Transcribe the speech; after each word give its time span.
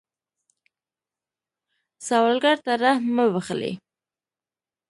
سوالګر 2.07 2.57
ته 2.65 2.73
رحم 2.83 3.05
مه 3.15 3.25
بخلئ 3.33 3.73